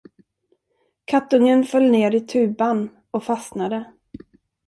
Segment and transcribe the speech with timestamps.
[1.05, 3.93] Kattungen föll ner i tuban och fastnade.